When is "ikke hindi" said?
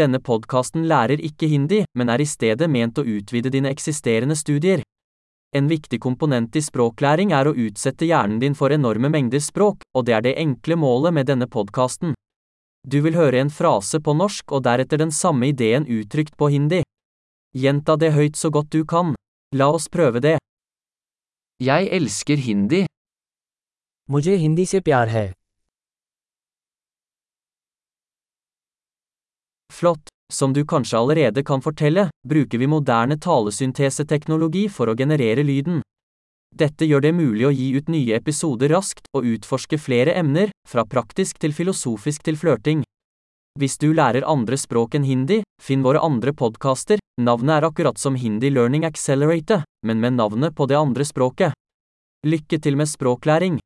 1.20-1.82